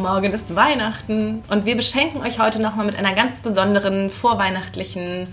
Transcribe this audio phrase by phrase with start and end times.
[0.00, 5.28] Morgen ist Weihnachten und wir beschenken euch heute nochmal mit einer ganz besonderen vorweihnachtlichen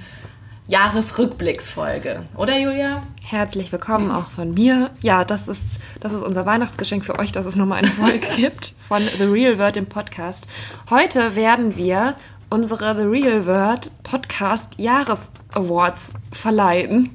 [0.67, 2.25] Jahresrückblicksfolge.
[2.35, 3.03] Oder Julia?
[3.23, 4.89] Herzlich willkommen auch von mir.
[4.99, 8.73] Ja, das ist, das ist unser Weihnachtsgeschenk für euch, dass es nochmal eine Folge gibt
[8.85, 10.45] von The Real Word im Podcast.
[10.89, 12.15] Heute werden wir
[12.49, 17.11] unsere The Real Word Podcast Jahres Awards verleihen.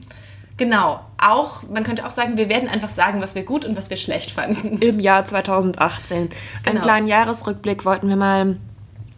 [0.56, 1.00] Genau.
[1.18, 3.96] Auch, man könnte auch sagen, wir werden einfach sagen, was wir gut und was wir
[3.96, 4.78] schlecht fanden.
[4.80, 6.28] Im Jahr 2018.
[6.28, 6.34] Genau.
[6.64, 8.56] Einen kleinen Jahresrückblick wollten wir mal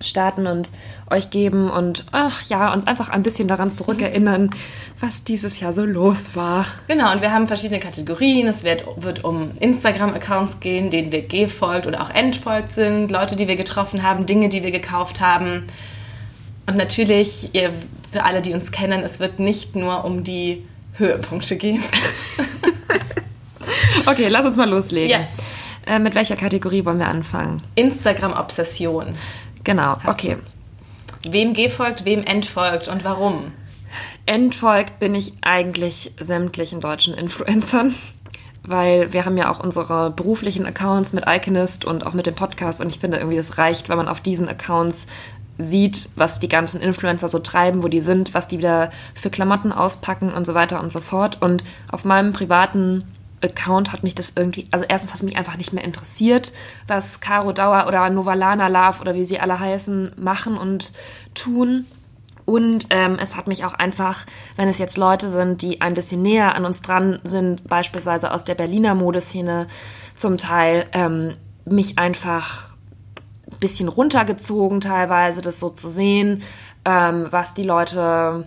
[0.01, 0.71] starten und
[1.11, 4.51] euch geben und ach ja, uns einfach ein bisschen daran zurückerinnern,
[5.01, 6.67] was dieses Jahr so los war.
[6.89, 8.47] Genau, und wir haben verschiedene Kategorien.
[8.47, 13.49] Es wird, wird um Instagram-Accounts gehen, denen wir gefolgt oder auch entfolgt sind, Leute, die
[13.49, 15.65] wir getroffen haben, Dinge, die wir gekauft haben.
[16.67, 17.71] Und natürlich, ihr,
[18.11, 21.83] für alle, die uns kennen, es wird nicht nur um die Höhepunkte gehen.
[24.07, 25.11] okay, lass uns mal loslegen.
[25.11, 25.27] Ja.
[25.87, 27.61] Äh, mit welcher Kategorie wollen wir anfangen?
[27.75, 29.15] Instagram-Obsession.
[29.65, 30.37] Genau, Hast okay.
[31.29, 33.53] Wem gefolgt, wem entfolgt und warum?
[34.27, 37.95] Entfolgt bin ich eigentlich sämtlichen deutschen Influencern,
[38.63, 42.81] weil wir haben ja auch unsere beruflichen Accounts mit Iconist und auch mit dem Podcast
[42.81, 45.07] und ich finde irgendwie, es reicht, wenn man auf diesen Accounts
[45.59, 49.73] sieht, was die ganzen Influencer so treiben, wo die sind, was die wieder für Klamotten
[49.73, 51.41] auspacken und so weiter und so fort.
[51.41, 53.05] Und auf meinem privaten
[53.41, 56.53] Account hat mich das irgendwie, also erstens hat es mich einfach nicht mehr interessiert,
[56.89, 60.93] was Caro Dauer oder Novalana Love oder wie sie alle heißen, machen und
[61.35, 61.87] tun.
[62.47, 64.27] Und ähm, es hat mich auch einfach,
[64.57, 68.45] wenn es jetzt Leute sind, die ein bisschen näher an uns dran sind, beispielsweise aus
[68.45, 69.67] der Berliner Modeszene
[70.15, 72.74] zum Teil, ähm, mich einfach
[73.61, 76.43] bisschen runtergezogen teilweise, das so zu sehen,
[76.85, 78.47] ähm, was die Leute,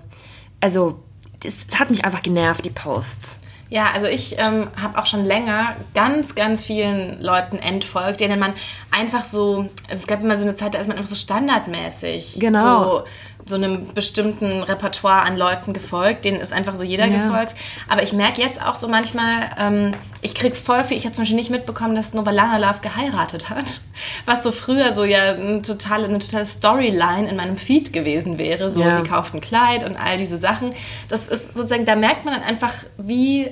[0.62, 1.00] also
[1.42, 3.42] das hat mich einfach genervt, die Posts.
[3.70, 8.54] Ja, also ich ähm, habe auch schon länger ganz, ganz vielen Leuten entfolgt, denen man
[8.92, 12.38] einfach so, also es gab immer so eine Zeit, da ist man einfach so standardmäßig.
[12.40, 13.00] Genau.
[13.00, 13.04] So,
[13.48, 17.18] so einem bestimmten Repertoire an Leuten gefolgt, denen ist einfach so jeder ja.
[17.18, 17.56] gefolgt.
[17.88, 21.24] Aber ich merke jetzt auch so manchmal, ähm, ich krieg voll viel, ich habe zum
[21.24, 23.82] Beispiel nicht mitbekommen, dass Novalana Love geheiratet hat,
[24.26, 28.70] was so früher so ja eine totale, eine totale Storyline in meinem Feed gewesen wäre.
[28.72, 28.92] So, ja.
[28.92, 30.74] sie kauft ein Kleid und all diese Sachen.
[31.10, 33.50] Das ist sozusagen, da merkt man dann einfach, wie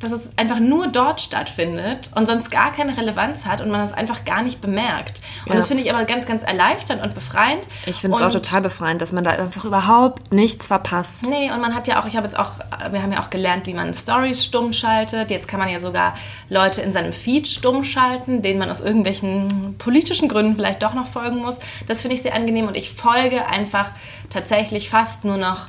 [0.00, 3.92] dass es einfach nur dort stattfindet und sonst gar keine Relevanz hat und man das
[3.92, 5.20] einfach gar nicht bemerkt.
[5.44, 5.56] Und ja.
[5.56, 7.66] das finde ich aber ganz, ganz erleichternd und befreiend.
[7.86, 11.26] Ich finde es auch total befreiend, dass man da einfach überhaupt nichts verpasst.
[11.28, 12.58] Nee, und man hat ja auch, ich habe jetzt auch,
[12.90, 15.30] wir haben ja auch gelernt, wie man Stories stumm schaltet.
[15.30, 16.14] Jetzt kann man ja sogar
[16.48, 21.06] Leute in seinem Feed stumm schalten, denen man aus irgendwelchen politischen Gründen vielleicht doch noch
[21.06, 21.60] folgen muss.
[21.86, 23.92] Das finde ich sehr angenehm und ich folge einfach
[24.28, 25.68] tatsächlich fast nur noch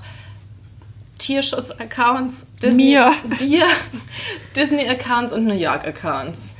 [1.18, 3.12] Tierschutz-Accounts, Disney, mir.
[3.40, 3.66] dir,
[4.56, 6.56] Disney-Accounts und New York-Accounts.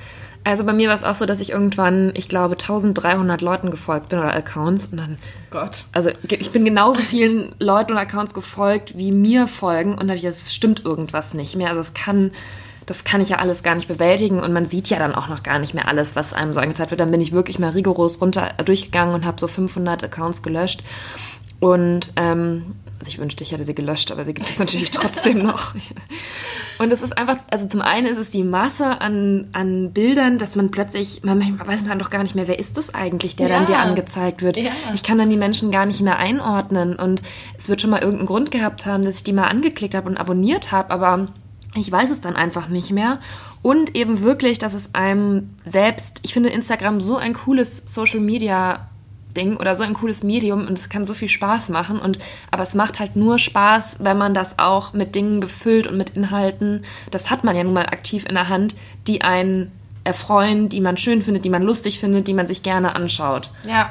[0.46, 4.10] Also bei mir war es auch so, dass ich irgendwann, ich glaube, 1300 Leuten gefolgt
[4.10, 5.18] bin oder Accounts und dann.
[5.50, 5.86] Gott.
[5.92, 10.18] Also ich bin genauso vielen Leuten und Accounts gefolgt, wie mir folgen und da habe
[10.18, 11.70] ich jetzt stimmt irgendwas nicht mehr.
[11.70, 12.30] Also es kann,
[12.86, 15.42] das kann ich ja alles gar nicht bewältigen und man sieht ja dann auch noch
[15.42, 17.02] gar nicht mehr alles, was einem so angezeigt wird.
[17.02, 20.84] Dann bin ich wirklich mal rigoros runter durchgegangen und habe so 500 Accounts gelöscht
[21.60, 25.44] und ähm, also ich wünschte, ich hätte sie gelöscht, aber sie gibt es natürlich trotzdem
[25.44, 25.76] noch.
[26.78, 30.56] Und es ist einfach, also zum einen ist es die Masse an, an Bildern, dass
[30.56, 33.58] man plötzlich, man weiß man doch gar nicht mehr, wer ist das eigentlich, der ja.
[33.58, 34.58] dann dir angezeigt wird.
[34.58, 34.72] Ja.
[34.94, 37.22] Ich kann dann die Menschen gar nicht mehr einordnen und
[37.58, 40.18] es wird schon mal irgendeinen Grund gehabt haben, dass ich die mal angeklickt habe und
[40.18, 41.28] abonniert habe, aber
[41.76, 43.20] ich weiß es dann einfach nicht mehr.
[43.62, 48.90] Und eben wirklich, dass es einem selbst, ich finde Instagram so ein cooles Social Media
[49.36, 52.00] Ding oder so ein cooles Medium und es kann so viel Spaß machen.
[52.00, 52.20] Und,
[52.52, 56.12] aber es macht halt nur Spaß, wenn man das auch mit Dingen befüllt und mit
[56.12, 56.84] Inhalten.
[57.12, 58.76] Das hat man ja nun mal aktiv in der Hand,
[59.08, 59.72] die einen
[60.04, 63.52] erfreuen, die man schön findet, die man lustig findet, die man sich gerne anschaut.
[63.68, 63.90] Ja,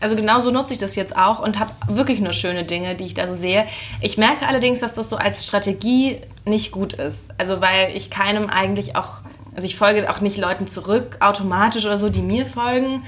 [0.00, 3.14] also genauso nutze ich das jetzt auch und habe wirklich nur schöne Dinge, die ich
[3.14, 3.64] da so sehe.
[4.02, 7.30] Ich merke allerdings, dass das so als Strategie nicht gut ist.
[7.38, 9.22] Also weil ich keinem eigentlich auch,
[9.54, 13.02] also ich folge auch nicht Leuten zurück automatisch oder so, die mir folgen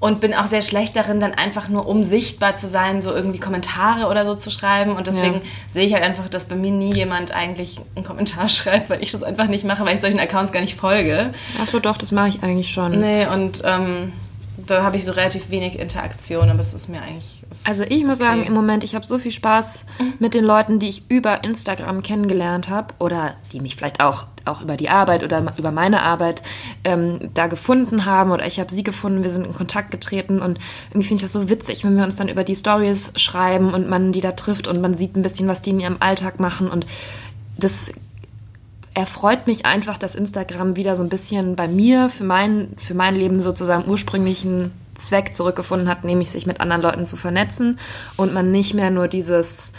[0.00, 3.40] und bin auch sehr schlecht darin, dann einfach nur um sichtbar zu sein, so irgendwie
[3.40, 4.92] Kommentare oder so zu schreiben.
[4.92, 5.40] Und deswegen ja.
[5.72, 9.10] sehe ich halt einfach, dass bei mir nie jemand eigentlich einen Kommentar schreibt, weil ich
[9.10, 11.32] das einfach nicht mache, weil ich solchen Accounts gar nicht folge.
[11.60, 13.00] Ach so, doch, das mache ich eigentlich schon.
[13.00, 14.12] Nee, und ähm,
[14.56, 17.37] da habe ich so relativ wenig Interaktion, aber das ist mir eigentlich.
[17.64, 18.30] Also ich muss okay.
[18.30, 19.86] sagen, im Moment, ich habe so viel Spaß
[20.18, 24.60] mit den Leuten, die ich über Instagram kennengelernt habe oder die mich vielleicht auch, auch
[24.60, 26.42] über die Arbeit oder über meine Arbeit
[26.84, 30.58] ähm, da gefunden haben oder ich habe sie gefunden, wir sind in Kontakt getreten und
[30.90, 33.88] irgendwie finde ich das so witzig, wenn wir uns dann über die Stories schreiben und
[33.88, 36.70] man die da trifft und man sieht ein bisschen, was die in ihrem Alltag machen
[36.70, 36.86] und
[37.56, 37.92] das
[38.94, 43.14] erfreut mich einfach, dass Instagram wieder so ein bisschen bei mir für mein, für mein
[43.14, 47.78] Leben sozusagen ursprünglichen Zweck zurückgefunden hat, nämlich sich mit anderen Leuten zu vernetzen
[48.16, 49.72] und man nicht mehr nur dieses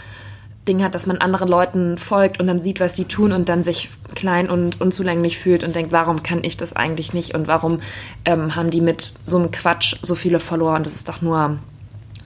[0.68, 3.62] Ding hat, dass man anderen Leuten folgt und dann sieht, was die tun und dann
[3.62, 7.80] sich klein und unzulänglich fühlt und denkt, warum kann ich das eigentlich nicht und warum
[8.24, 11.58] ähm, haben die mit so einem Quatsch so viele Follower und das ist doch nur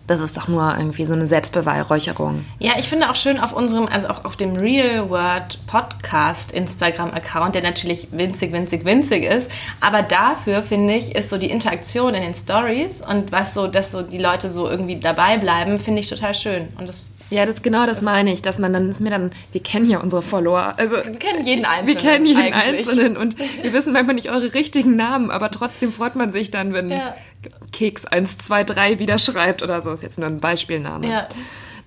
[0.07, 2.45] das ist doch nur irgendwie so eine Selbstbeweihräucherung.
[2.59, 7.55] Ja, ich finde auch schön auf unserem, also auch auf dem Real World Podcast Instagram-Account,
[7.55, 9.51] der natürlich winzig, winzig, winzig ist.
[9.81, 13.93] Aber dafür, finde ich, ist so die Interaktion in den Stories und was so, dass
[13.93, 16.69] so die Leute so irgendwie dabei bleiben, finde ich total schön.
[16.79, 19.33] Und das ja, das genau das, das meine ich, dass man dann ist mir dann,
[19.53, 21.87] wir kennen ja unsere Follower, also wir kennen jeden Einzelnen.
[21.87, 22.89] Wir kennen jeden eigentlich.
[22.89, 26.73] Einzelnen und wir wissen manchmal nicht eure richtigen Namen, aber trotzdem freut man sich dann,
[26.73, 27.15] wenn ja.
[27.73, 31.09] Keks 123 wieder schreibt oder so, ist jetzt nur ein Beispielname.
[31.09, 31.29] Ja.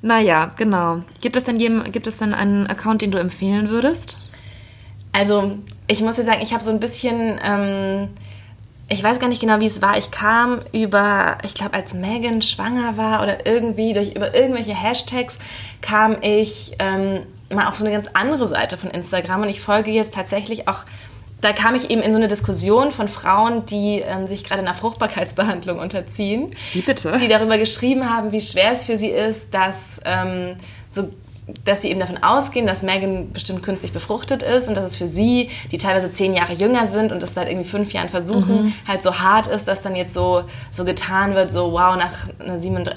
[0.02, 1.02] Naja, genau.
[1.22, 4.18] Gibt es denn jedem, gibt es denn einen Account, den du empfehlen würdest?
[5.12, 5.58] Also,
[5.88, 8.10] ich muss ja sagen, ich habe so ein bisschen ähm,
[8.90, 9.98] ich weiß gar nicht genau, wie es war.
[9.98, 15.40] Ich kam über, ich glaube, als Megan schwanger war oder irgendwie durch über irgendwelche Hashtags
[15.82, 17.24] kam ich ähm,
[17.54, 20.86] mal auf so eine ganz andere Seite von Instagram und ich folge jetzt tatsächlich auch.
[21.40, 24.74] Da kam ich eben in so eine Diskussion von Frauen, die ähm, sich gerade einer
[24.74, 26.56] Fruchtbarkeitsbehandlung unterziehen.
[26.74, 27.16] Wie bitte?
[27.18, 30.56] Die darüber geschrieben haben, wie schwer es für sie ist, dass ähm,
[30.90, 31.10] so
[31.64, 35.08] dass sie eben davon ausgehen, dass Megan bestimmt künstlich befruchtet ist und dass es für
[35.08, 38.74] sie, die teilweise zehn Jahre jünger sind und das seit irgendwie fünf Jahren versuchen, mhm.
[38.86, 42.14] halt so hart ist, dass dann jetzt so, so getan wird, so wow, nach,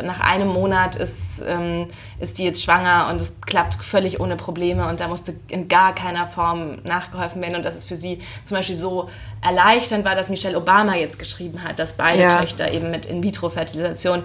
[0.02, 1.86] nach einem Monat ist, ähm,
[2.18, 5.94] ist die jetzt schwanger und es klappt völlig ohne Probleme und da musste in gar
[5.94, 9.08] keiner Form nachgeholfen werden und dass es für sie zum Beispiel so
[9.42, 12.40] erleichternd war, dass Michelle Obama jetzt geschrieben hat, dass beide ja.
[12.40, 14.24] Töchter eben mit In-vitro-Fertilisation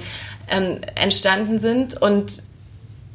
[0.50, 2.44] ähm, entstanden sind und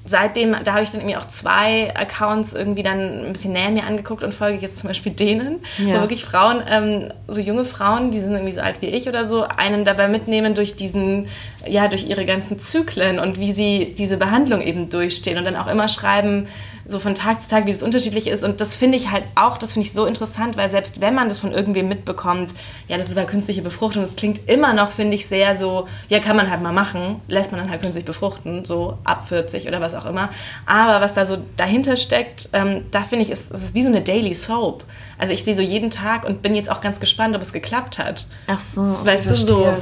[0.05, 3.85] seitdem, da habe ich dann irgendwie auch zwei Accounts irgendwie dann ein bisschen näher mir
[3.85, 5.97] angeguckt und folge jetzt zum Beispiel denen, ja.
[5.97, 9.26] wo wirklich Frauen, ähm, so junge Frauen, die sind irgendwie so alt wie ich oder
[9.26, 11.29] so, einen dabei mitnehmen durch diesen,
[11.67, 15.67] ja, durch ihre ganzen Zyklen und wie sie diese Behandlung eben durchstehen und dann auch
[15.67, 16.46] immer schreiben,
[16.87, 18.44] so von Tag zu Tag, wie es unterschiedlich ist.
[18.44, 21.29] Und das finde ich halt auch, das finde ich so interessant, weil selbst wenn man
[21.29, 22.50] das von irgendwem mitbekommt,
[22.88, 26.21] ja, das ist halt künstliche Befruchtung, das klingt immer noch, finde ich, sehr so, ja,
[26.21, 29.81] kann man halt mal machen, lässt man dann halt künstlich befruchten, so ab 40 oder
[29.81, 30.31] was auch immer.
[30.67, 33.88] Aber was da so dahinter steckt, ähm, da finde ich, ist, es ist wie so
[33.88, 34.85] eine Daily Soap.
[35.19, 37.99] Also ich sehe so jeden Tag und bin jetzt auch ganz gespannt, ob es geklappt
[37.99, 38.27] hat.
[38.47, 38.97] Ach so.
[39.05, 39.75] Weißt du, so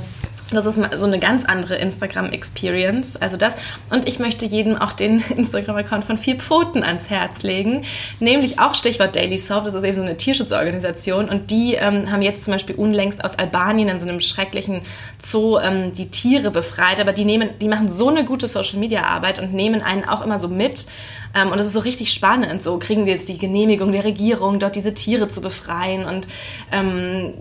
[0.50, 3.17] das ist so eine ganz andere Instagram-Experience.
[3.17, 3.56] Also das.
[3.91, 7.83] Und ich möchte jedem auch den Instagram-Account von Vier Pfoten ans Herz legen.
[8.19, 9.67] Nämlich auch Stichwort Daily Soft.
[9.67, 11.29] Das ist eben so eine Tierschutzorganisation.
[11.29, 14.81] Und die ähm, haben jetzt zum Beispiel unlängst aus Albanien in so einem schrecklichen
[15.21, 16.99] Zoo ähm, die Tiere befreit.
[16.99, 20.49] Aber die nehmen, die machen so eine gute Social-Media-Arbeit und nehmen einen auch immer so
[20.49, 20.87] mit.
[21.35, 22.62] Ähm, und das ist so richtig spannend.
[22.62, 26.06] So kriegen wir jetzt die Genehmigung der Regierung, dort diese Tiere zu befreien.
[26.06, 26.27] Und
[26.73, 27.35] ähm,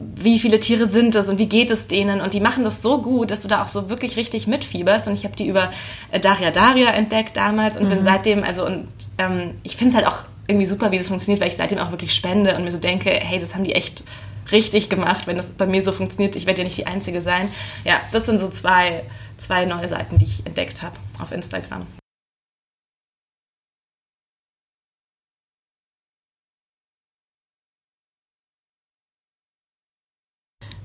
[0.00, 3.02] wie viele Tiere sind es und wie geht es denen und die machen das so
[3.02, 5.70] gut, dass du da auch so wirklich richtig mitfieberst und ich habe die über
[6.10, 7.90] äh, Daria Daria entdeckt damals und mhm.
[7.90, 8.88] bin seitdem, also und
[9.18, 11.90] ähm, ich finde es halt auch irgendwie super, wie das funktioniert, weil ich seitdem auch
[11.90, 14.02] wirklich spende und mir so denke, hey, das haben die echt
[14.50, 17.48] richtig gemacht, wenn das bei mir so funktioniert, ich werde ja nicht die Einzige sein.
[17.84, 19.04] Ja, das sind so zwei,
[19.36, 21.86] zwei neue Seiten, die ich entdeckt habe auf Instagram.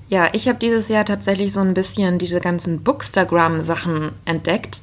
[0.07, 4.81] Ja, ich habe dieses Jahr tatsächlich so ein bisschen diese ganzen Bookstagram-Sachen entdeckt,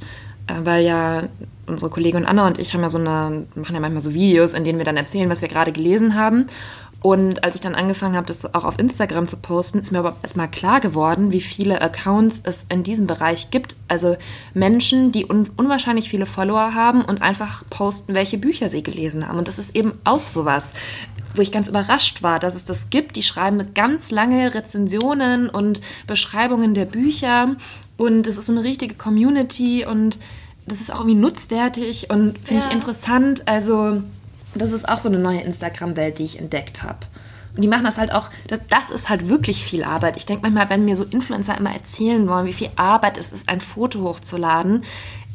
[0.48, 1.28] äh, weil ja
[1.66, 4.64] unsere Kollegin Anna und ich haben ja so eine, machen ja manchmal so Videos, in
[4.64, 6.46] denen wir dann erzählen, was wir gerade gelesen haben.
[7.02, 10.16] Und als ich dann angefangen habe, das auch auf Instagram zu posten, ist mir aber
[10.22, 13.74] erstmal klar geworden, wie viele Accounts es in diesem Bereich gibt.
[13.88, 14.16] Also
[14.54, 19.38] Menschen, die un unwahrscheinlich viele Follower haben und einfach posten, welche Bücher sie gelesen haben.
[19.38, 20.74] Und das ist eben auch sowas
[21.34, 23.16] wo ich ganz überrascht war, dass es das gibt.
[23.16, 27.56] Die schreiben ganz lange Rezensionen und Beschreibungen der Bücher
[27.96, 30.18] und es ist so eine richtige Community und
[30.66, 32.68] das ist auch irgendwie nutzwertig und finde ja.
[32.68, 33.46] ich interessant.
[33.46, 34.02] Also
[34.54, 36.98] das ist auch so eine neue Instagram-Welt, die ich entdeckt habe.
[37.54, 40.16] Und die machen das halt auch, das, das ist halt wirklich viel Arbeit.
[40.16, 43.48] Ich denke manchmal, wenn mir so Influencer immer erzählen wollen, wie viel Arbeit es ist,
[43.48, 44.84] ein Foto hochzuladen,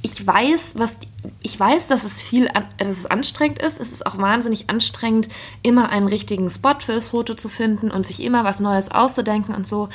[0.02, 0.98] ich weiß, was
[1.42, 3.80] ich weiß, dass es viel, dass es anstrengend ist.
[3.80, 5.28] Es ist auch wahnsinnig anstrengend,
[5.64, 9.56] immer einen richtigen Spot für das Foto zu finden und sich immer was Neues auszudenken
[9.56, 9.90] und so.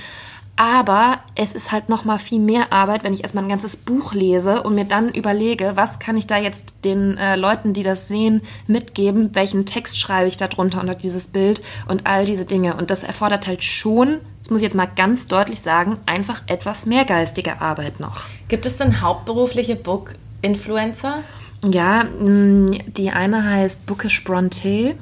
[0.62, 4.14] Aber es ist halt noch mal viel mehr Arbeit, wenn ich erstmal ein ganzes Buch
[4.14, 8.06] lese und mir dann überlege, was kann ich da jetzt den äh, Leuten, die das
[8.06, 12.76] sehen, mitgeben, welchen Text schreibe ich da drunter unter dieses Bild und all diese Dinge.
[12.76, 16.86] Und das erfordert halt schon, das muss ich jetzt mal ganz deutlich sagen, einfach etwas
[16.86, 18.20] mehr geistige Arbeit noch.
[18.46, 21.24] Gibt es denn hauptberufliche Book-Influencer?
[21.64, 24.94] Ja, mm, die eine heißt Bookish Bronte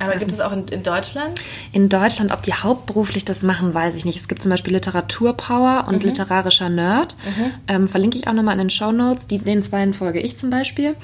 [0.00, 1.40] Aber gibt es auch in, in, Deutschland?
[1.72, 4.16] In Deutschland, ob die hauptberuflich das machen, weiß ich nicht.
[4.16, 6.08] Es gibt zum Beispiel Literaturpower und mhm.
[6.08, 7.16] literarischer Nerd.
[7.24, 7.52] Mhm.
[7.68, 9.28] Ähm, verlinke ich auch nochmal in den Show Notes.
[9.28, 10.96] Den zwei folge ich zum Beispiel.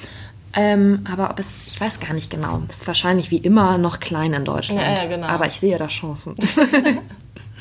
[0.55, 2.63] Ähm, aber ob es, ich weiß gar nicht genau.
[2.69, 4.81] Es ist wahrscheinlich wie immer noch klein in Deutschland.
[4.81, 5.27] Ja, ja, genau.
[5.27, 6.35] Aber ich sehe da Chancen.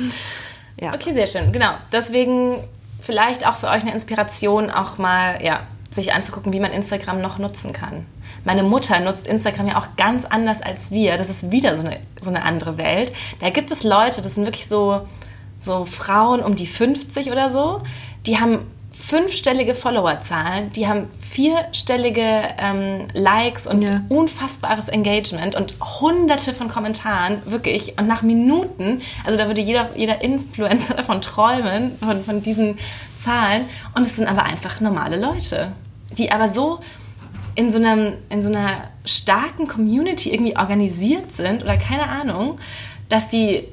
[0.80, 0.94] ja.
[0.94, 1.52] Okay, sehr schön.
[1.52, 1.72] Genau.
[1.92, 2.64] Deswegen
[3.02, 7.40] vielleicht auch für euch eine Inspiration, auch mal ja, sich anzugucken, wie man Instagram noch
[7.40, 8.06] nutzen kann.
[8.44, 11.18] Meine Mutter nutzt Instagram ja auch ganz anders als wir.
[11.18, 13.12] Das ist wieder so eine, so eine andere Welt.
[13.40, 15.02] Da gibt es Leute, das sind wirklich so,
[15.60, 17.82] so Frauen um die 50 oder so,
[18.28, 24.02] die haben fünfstellige Followerzahlen, die haben vierstellige ähm, Likes und ja.
[24.10, 28.00] unfassbares Engagement und hunderte von Kommentaren, wirklich.
[28.00, 32.78] Und nach Minuten, also da würde jeder, jeder Influencer davon träumen, von, von diesen
[33.20, 33.66] Zahlen.
[33.96, 35.74] Und es sind aber einfach normale Leute,
[36.12, 36.80] die aber so
[37.56, 42.58] in so, einem, in so einer starken Community irgendwie organisiert sind oder keine Ahnung,
[43.10, 43.64] dass die,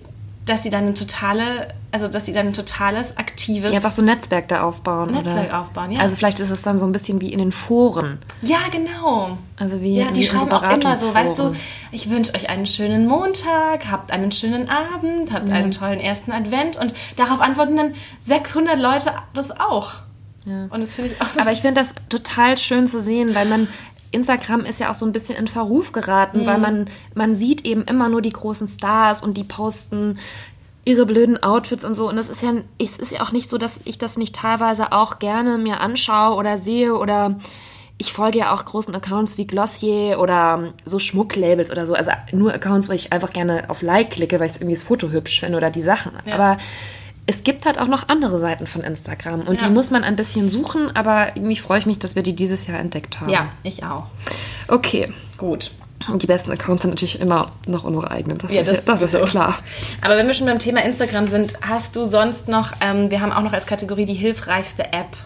[0.47, 3.71] dass die dann eine totale also dass sie dann ein totales, aktives...
[3.71, 5.12] Ja, einfach so ein Netzwerk da aufbauen.
[5.12, 5.61] Netzwerk oder?
[5.61, 6.01] aufbauen, ja.
[6.01, 8.19] Also vielleicht ist es dann so ein bisschen wie in den Foren.
[8.41, 9.37] Ja, genau.
[9.59, 11.55] Also wie Ja, die schreiben auch immer so, weißt du,
[11.93, 15.53] ich wünsche euch einen schönen Montag, habt einen schönen Abend, habt mhm.
[15.53, 19.93] einen tollen ersten Advent und darauf antworten dann 600 Leute das auch.
[20.44, 20.66] Ja.
[20.70, 23.46] Und das finde ich auch so Aber ich finde das total schön zu sehen, weil
[23.46, 23.68] man
[24.11, 26.46] Instagram ist ja auch so ein bisschen in Verruf geraten, mhm.
[26.46, 30.18] weil man, man sieht eben immer nur die großen Stars und die posten
[30.84, 32.08] ihre blöden Outfits und so.
[32.08, 34.92] Und das ist ja, es ist ja auch nicht so, dass ich das nicht teilweise
[34.92, 37.37] auch gerne mir anschaue oder sehe oder
[37.99, 41.94] ich folge ja auch großen Accounts wie Glossier oder so Schmucklabels oder so.
[41.94, 45.11] Also nur Accounts, wo ich einfach gerne auf Like klicke, weil ich irgendwie das Foto
[45.11, 46.12] hübsch finde oder die Sachen.
[46.26, 46.34] Ja.
[46.34, 46.58] Aber
[47.26, 49.69] es gibt halt auch noch andere Seiten von Instagram und ja.
[49.69, 52.67] die muss man ein bisschen suchen, aber irgendwie freue ich mich, dass wir die dieses
[52.67, 53.31] Jahr entdeckt haben.
[53.31, 54.07] Ja, ich auch.
[54.69, 55.12] Okay.
[55.38, 55.73] Gut.
[56.09, 58.38] Und die besten Accounts sind natürlich immer noch unsere eigenen.
[58.38, 59.59] Das, ja, ist, das, ja, das ist ja klar.
[60.00, 63.33] Aber wenn wir schon beim Thema Instagram sind, hast du sonst noch, ähm, wir haben
[63.33, 65.17] auch noch als Kategorie die hilfreichste App.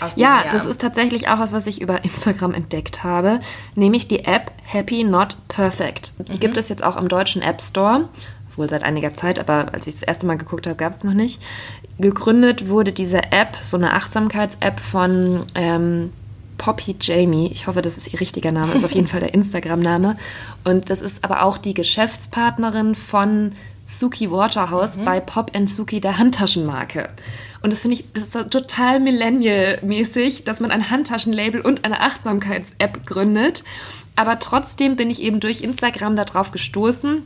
[0.00, 0.52] Aus ja, Jahr.
[0.52, 3.40] das ist tatsächlich auch was, was ich über Instagram entdeckt habe,
[3.76, 6.12] nämlich die App Happy Not Perfect.
[6.18, 6.40] Die mhm.
[6.40, 8.08] gibt es jetzt auch im deutschen App Store,
[8.56, 11.14] wohl seit einiger Zeit, aber als ich das erste Mal geguckt habe, gab es noch
[11.14, 11.40] nicht.
[11.98, 16.10] Gegründet wurde diese App, so eine Achtsamkeits-App von ähm,
[16.58, 17.50] Poppy Jamie.
[17.52, 20.16] Ich hoffe, das ist ihr richtiger Name, ist auf jeden Fall der Instagram-Name.
[20.64, 23.52] Und das ist aber auch die Geschäftspartnerin von
[23.84, 25.04] Suki Waterhouse mhm.
[25.04, 27.08] bei Pop Suki, der Handtaschenmarke.
[27.62, 33.06] Und das finde ich das ist total millennial-mäßig, dass man ein Handtaschenlabel und eine Achtsamkeits-App
[33.06, 33.64] gründet.
[34.16, 37.22] Aber trotzdem bin ich eben durch Instagram darauf gestoßen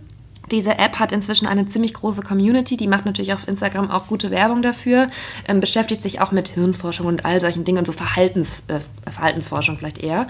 [0.50, 4.30] diese App hat inzwischen eine ziemlich große Community, die macht natürlich auf Instagram auch gute
[4.30, 5.09] Werbung dafür,
[5.47, 8.80] ähm, beschäftigt sich auch mit Hirnforschung und all solchen Dingen und so Verhaltens, äh,
[9.11, 10.26] Verhaltensforschung vielleicht eher.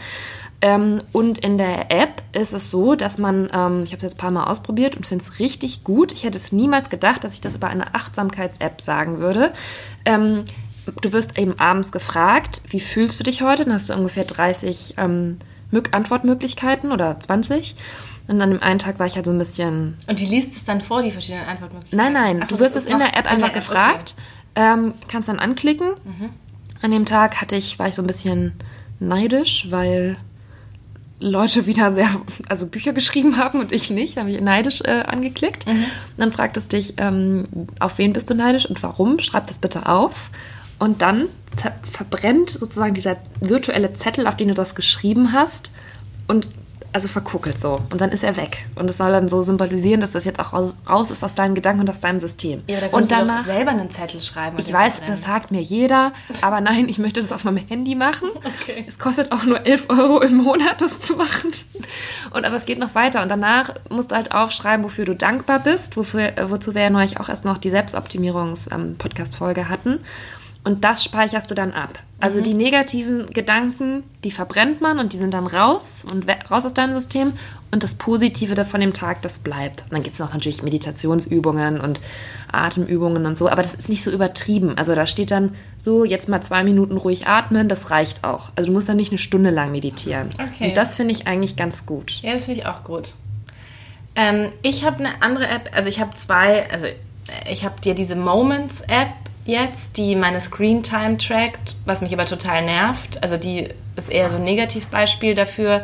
[0.62, 4.14] Ähm, und in der App ist es so, dass man, ähm, ich habe es jetzt
[4.14, 6.12] ein paar Mal ausprobiert und finde es richtig gut.
[6.12, 9.52] Ich hätte es niemals gedacht, dass ich das über eine Achtsamkeits-App sagen würde.
[10.04, 10.44] Ähm,
[11.00, 13.64] du wirst eben abends gefragt, wie fühlst du dich heute?
[13.64, 15.38] Dann hast du ungefähr 30 ähm,
[15.92, 17.76] Antwortmöglichkeiten oder 20.
[18.30, 19.96] Und an dem einen Tag war ich halt so ein bisschen.
[20.06, 22.12] Und die liest es dann vor, die verschiedenen Antwortmöglichkeiten?
[22.12, 24.14] Nein, nein, Ach, du wirst es in der App einfach der gefragt,
[24.54, 24.72] okay.
[24.72, 25.88] ähm, kannst dann anklicken.
[26.04, 26.30] Mhm.
[26.80, 28.52] An dem Tag hatte ich, war ich so ein bisschen
[29.00, 30.16] neidisch, weil
[31.18, 32.08] Leute wieder sehr,
[32.49, 35.66] also Bücher geschrieben haben und ich nicht, habe ich neidisch äh, angeklickt.
[35.66, 35.87] Mhm.
[36.16, 37.49] Dann fragt es dich, ähm,
[37.80, 39.18] auf wen bist du neidisch und warum?
[39.18, 40.30] Schreib das bitte auf.
[40.78, 41.26] Und dann
[41.82, 45.72] verbrennt sozusagen dieser virtuelle Zettel, auf den du das geschrieben hast.
[46.28, 46.46] Und
[46.92, 47.80] also verkuckelt so.
[47.90, 48.66] Und dann ist er weg.
[48.75, 51.82] Und es soll dann so symbolisieren, dass das jetzt auch raus, ist aus deinen Gedanken
[51.82, 52.62] und aus deinem System.
[52.68, 54.59] Ja, da und danach, du selber einen Zettel schreiben.
[54.59, 58.28] Ich weiß, das sagt mir jeder, aber nein, ich möchte das auf meinem Handy machen.
[58.62, 58.85] Okay.
[58.87, 61.52] Es kostet auch nur 11 Euro im Monat, das zu machen.
[62.30, 63.23] Und aber es geht noch weiter.
[63.23, 67.20] Und danach musst du halt aufschreiben, wofür du dankbar bist, wofür, wozu wir ja neulich
[67.20, 70.00] auch erst noch die Selbstoptimierungs-Podcast-Folge ähm, hatten.
[70.62, 71.99] Und das speicherst du dann ab.
[72.21, 72.45] Also mhm.
[72.45, 76.95] die negativen Gedanken, die verbrennt man und die sind dann raus und raus aus deinem
[76.95, 77.33] System.
[77.71, 79.85] Und das Positive von dem Tag, das bleibt.
[79.85, 82.00] Und dann gibt es noch natürlich Meditationsübungen und
[82.52, 84.76] Atemübungen und so, aber das ist nicht so übertrieben.
[84.76, 88.50] Also da steht dann so, jetzt mal zwei Minuten ruhig atmen, das reicht auch.
[88.57, 90.31] Also du musst dann nicht eine Stunde lang meditieren.
[90.35, 90.69] Okay.
[90.69, 92.19] Und das finde ich eigentlich ganz gut.
[92.23, 93.14] Ja, das finde ich auch gut.
[94.17, 96.87] Ähm, ich habe eine andere App, also ich habe zwei, also
[97.49, 99.09] ich habe dir diese Moments-App
[99.50, 103.23] jetzt, die meine Screen Time trackt, was mich aber total nervt.
[103.23, 105.83] Also die ist eher so ein Negativbeispiel dafür,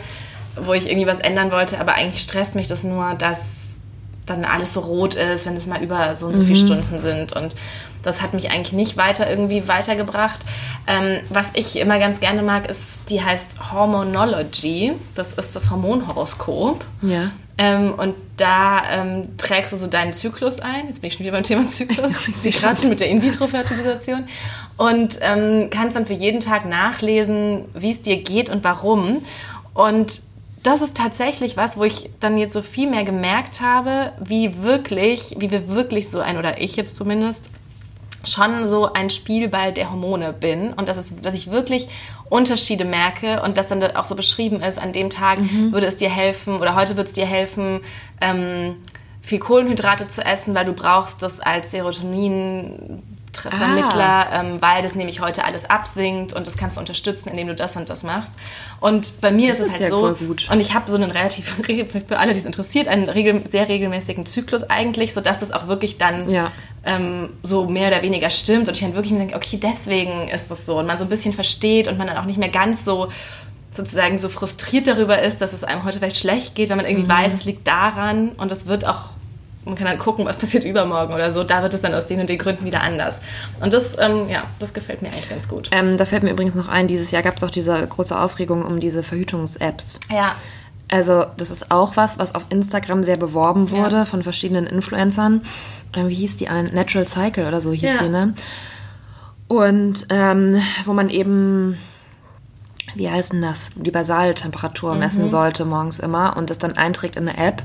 [0.57, 3.81] wo ich irgendwie was ändern wollte, aber eigentlich stresst mich das nur, dass
[4.25, 6.67] dann alles so rot ist, wenn es mal über so und so viele mhm.
[6.67, 7.55] Stunden sind und
[8.03, 10.39] das hat mich eigentlich nicht weiter irgendwie weitergebracht.
[10.87, 14.93] Ähm, was ich immer ganz gerne mag, ist, die heißt Hormonology.
[15.17, 16.85] Das ist das Hormonhoroskop.
[17.03, 17.33] Ja.
[17.59, 20.89] Ähm, und da ähm, trägst du so deinen Zyklus ein.
[20.89, 22.27] Jetzt bin ich schon wieder beim Thema Zyklus.
[22.43, 24.27] Sie gerade mit der In-vitro-Fertilisation.
[24.77, 29.23] Und ähm, kannst dann für jeden Tag nachlesen, wie es dir geht und warum.
[29.73, 30.23] Und
[30.63, 35.37] das ist tatsächlich was, wo ich dann jetzt so viel mehr gemerkt habe, wie wirklich,
[35.39, 37.51] wie wir wirklich so ein, oder ich jetzt zumindest,
[38.29, 41.89] schon so ein Spielball der Hormone bin und dass, es, dass ich wirklich
[42.29, 45.73] Unterschiede merke und das dann auch so beschrieben ist, an dem Tag mhm.
[45.73, 47.81] würde es dir helfen oder heute würde es dir helfen,
[48.21, 48.77] ähm,
[49.23, 53.03] viel Kohlenhydrate zu essen, weil du brauchst das als Serotonin
[53.41, 54.41] Vermittler, ah.
[54.41, 57.77] ähm, weil das nämlich heute alles absinkt und das kannst du unterstützen, indem du das
[57.77, 58.33] und das machst.
[58.81, 60.17] Und bei mir das ist es halt ja so,
[60.51, 61.55] und ich habe so einen relativ,
[62.09, 65.99] für alle, die es interessiert, einen regel, sehr regelmäßigen Zyklus eigentlich, sodass das auch wirklich
[65.99, 66.51] dann ja.
[66.87, 70.65] Ähm, so mehr oder weniger stimmt und ich dann wirklich denke, okay, deswegen ist das
[70.65, 73.09] so und man so ein bisschen versteht und man dann auch nicht mehr ganz so
[73.73, 77.05] sozusagen so frustriert darüber ist, dass es einem heute vielleicht schlecht geht, weil man irgendwie
[77.05, 77.11] mhm.
[77.11, 79.11] weiß, es liegt daran und es wird auch
[79.67, 81.43] man kann dann gucken, was passiert übermorgen oder so.
[81.43, 83.21] Da wird es dann aus den und den Gründen wieder anders.
[83.61, 85.71] Und das, ähm, ja, das gefällt mir eigentlich ganz gut.
[85.73, 88.65] Ähm, da fällt mir übrigens noch ein, dieses Jahr gab es auch diese große Aufregung
[88.65, 90.01] um diese Verhütungs-Apps.
[90.09, 90.37] Ja.
[90.89, 94.05] Also das ist auch was, was auf Instagram sehr beworben wurde ja.
[94.05, 95.43] von verschiedenen Influencern.
[95.95, 96.67] Ähm, wie hieß die ein?
[96.73, 98.03] Natural Cycle oder so hieß ja.
[98.03, 98.35] die, ne?
[99.49, 101.77] Und ähm, wo man eben
[102.97, 105.29] wie heißt denn das, die Basaltemperatur messen mhm.
[105.29, 107.63] sollte morgens immer und das dann einträgt in eine App.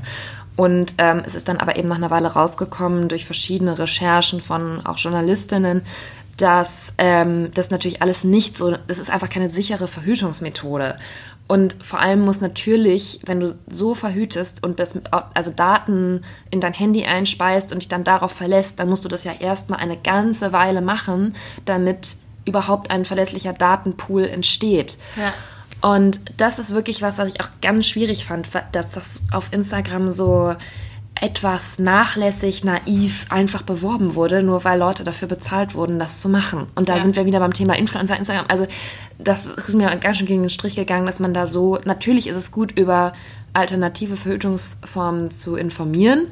[0.54, 4.84] Und ähm, es ist dann aber eben nach einer Weile rausgekommen durch verschiedene Recherchen von
[4.84, 5.82] auch Journalistinnen,
[6.36, 10.96] dass ähm, das natürlich alles nicht so, das ist einfach keine sichere Verhütungsmethode.
[11.48, 14.98] Und vor allem muss natürlich, wenn du so verhütest und das,
[15.34, 19.24] also Daten in dein Handy einspeist und dich dann darauf verlässt, dann musst du das
[19.24, 21.34] ja erstmal eine ganze Weile machen,
[21.64, 22.08] damit
[22.44, 24.96] überhaupt ein verlässlicher Datenpool entsteht.
[25.16, 25.34] Ja.
[25.82, 30.08] Und das ist wirklich was, was ich auch ganz schwierig fand, dass das auf Instagram
[30.08, 30.54] so
[31.22, 36.66] etwas nachlässig, naiv einfach beworben wurde, nur weil Leute dafür bezahlt wurden, das zu machen.
[36.74, 37.02] Und da ja.
[37.02, 38.46] sind wir wieder beim Thema Influencer, Instagram.
[38.48, 38.66] Also
[39.18, 42.36] das ist mir ganz schön gegen den Strich gegangen, dass man da so, natürlich ist
[42.36, 43.12] es gut, über
[43.52, 46.26] alternative Verhütungsformen zu informieren,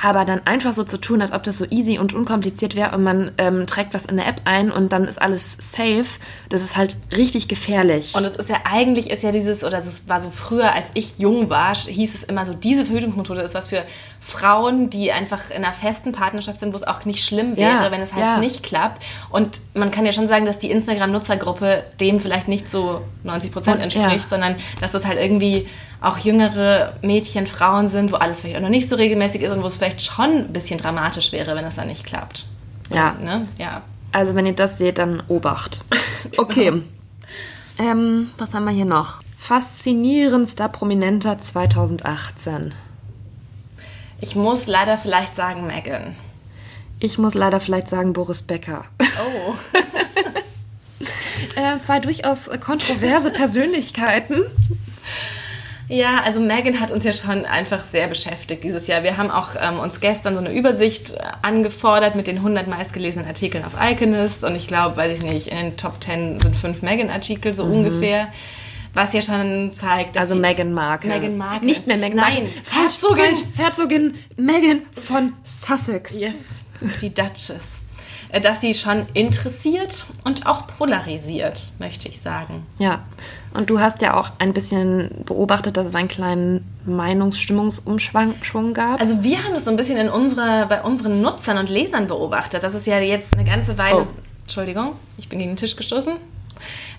[0.00, 3.02] aber dann einfach so zu tun, als ob das so easy und unkompliziert wäre und
[3.02, 6.06] man ähm, trägt was in der App ein und dann ist alles safe,
[6.48, 8.14] das ist halt richtig gefährlich.
[8.14, 11.18] Und es ist ja eigentlich ist ja dieses, oder es war so früher, als ich
[11.18, 13.84] jung war, hieß es immer so, diese Verhütungsmethode ist was für
[14.26, 17.90] Frauen, die einfach in einer festen Partnerschaft sind, wo es auch nicht schlimm wäre, ja,
[17.90, 18.38] wenn es halt ja.
[18.38, 19.02] nicht klappt.
[19.28, 23.82] Und man kann ja schon sagen, dass die Instagram-Nutzergruppe dem vielleicht nicht so 90 Prozent
[23.82, 24.28] entspricht, ja.
[24.28, 25.68] sondern dass das halt irgendwie
[26.00, 29.62] auch jüngere Mädchen, Frauen sind, wo alles vielleicht auch noch nicht so regelmäßig ist und
[29.62, 32.46] wo es vielleicht schon ein bisschen dramatisch wäre, wenn es dann nicht klappt.
[32.90, 33.16] Ja.
[33.22, 33.46] Ne?
[33.58, 33.82] ja.
[34.10, 35.82] Also wenn ihr das seht, dann Obacht.
[36.38, 36.70] Okay.
[36.70, 37.90] genau.
[37.90, 39.20] ähm, was haben wir hier noch?
[39.36, 42.72] Faszinierendster Prominenter 2018.
[44.24, 46.16] Ich muss leider vielleicht sagen Megan.
[46.98, 48.86] Ich muss leider vielleicht sagen Boris Becker.
[48.98, 49.54] Oh.
[51.60, 54.46] äh, zwei durchaus kontroverse Persönlichkeiten.
[55.88, 59.02] Ja, also Megan hat uns ja schon einfach sehr beschäftigt dieses Jahr.
[59.02, 63.28] Wir haben auch ähm, uns gestern so eine Übersicht äh, angefordert mit den 100 meistgelesenen
[63.28, 66.80] Artikeln auf Iconist und ich glaube, weiß ich nicht, in den Top 10 sind fünf
[66.80, 67.72] Megan-Artikel so mhm.
[67.74, 68.28] ungefähr.
[68.94, 71.10] Was ja schon zeigt, dass also Meghan Markle.
[71.10, 71.66] Meghan Markle.
[71.66, 72.44] Nicht mehr Meghan Markle.
[72.44, 73.36] Nein, Herzogin.
[73.56, 76.14] Herzogin Meghan von Sussex.
[76.14, 76.56] Yes,
[77.00, 77.82] die Duchess.
[78.34, 82.66] Äh, dass sie schon interessiert und auch polarisiert, möchte ich sagen.
[82.78, 83.04] Ja,
[83.52, 89.00] und du hast ja auch ein bisschen beobachtet, dass es einen kleinen Meinungsstimmungsumschwung gab.
[89.00, 92.64] Also wir haben das so ein bisschen in unsere, bei unseren Nutzern und Lesern beobachtet.
[92.64, 94.02] Das ist ja jetzt eine ganze Weile...
[94.02, 94.06] Oh.
[94.42, 96.14] Entschuldigung, ich bin gegen den Tisch gestoßen.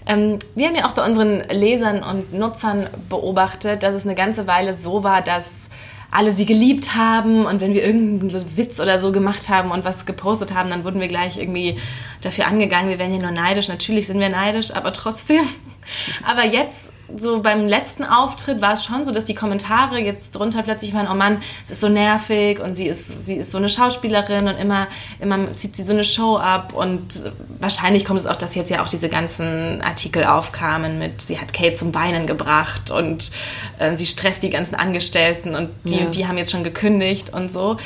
[0.05, 4.47] Ähm, wir haben ja auch bei unseren Lesern und Nutzern beobachtet, dass es eine ganze
[4.47, 5.69] Weile so war, dass
[6.11, 10.05] alle sie geliebt haben und wenn wir irgendeinen Witz oder so gemacht haben und was
[10.05, 11.77] gepostet haben, dann wurden wir gleich irgendwie
[12.21, 13.67] dafür angegangen, wir wären ja nur neidisch.
[13.67, 15.43] Natürlich sind wir neidisch, aber trotzdem.
[16.25, 20.63] Aber jetzt so beim letzten Auftritt war es schon so, dass die Kommentare jetzt drunter
[20.63, 23.69] plötzlich waren, oh Mann, es ist so nervig und sie ist, sie ist so eine
[23.69, 24.87] Schauspielerin und immer,
[25.19, 27.23] immer zieht sie so eine Show ab und
[27.59, 31.53] wahrscheinlich kommt es auch, dass jetzt ja auch diese ganzen Artikel aufkamen mit, sie hat
[31.53, 33.31] Kate zum Weinen gebracht und
[33.79, 36.05] äh, sie stresst die ganzen Angestellten und die ja.
[36.05, 37.77] und die haben jetzt schon gekündigt und so.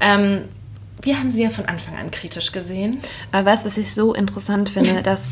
[0.00, 0.44] Ähm,
[1.02, 3.00] wir haben sie ja von Anfang an kritisch gesehen.
[3.30, 5.26] Aber du, was ich so interessant finde, dass